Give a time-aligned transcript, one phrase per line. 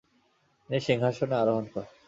[0.61, 1.91] তিনি সিংহাসনে আরোহণ করেন।